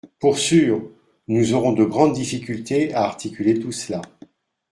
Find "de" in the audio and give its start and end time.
1.73-1.83